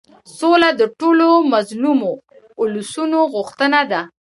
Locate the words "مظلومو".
1.53-2.11